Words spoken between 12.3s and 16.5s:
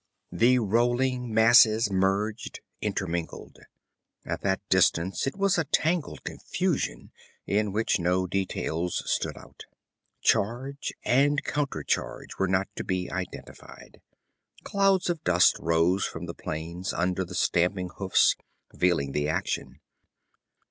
were not to be identified. Clouds of dust rose from the